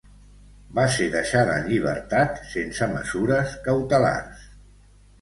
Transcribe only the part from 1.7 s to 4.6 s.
llibertat sense mesures cautelars.